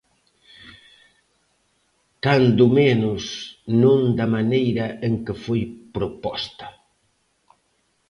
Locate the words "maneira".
4.35-4.85